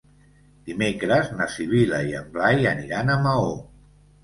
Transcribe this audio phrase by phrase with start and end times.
[0.69, 3.55] Dimecres na Sibil·la i en Blai aniran a Maó.